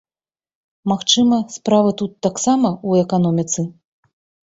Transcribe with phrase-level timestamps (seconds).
[0.91, 3.71] Магчыма, справа тут таксама ў эканоміцы.